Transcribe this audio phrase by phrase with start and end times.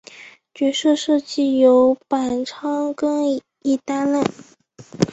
[0.55, 4.23] 角色设计由板仓耕一担当。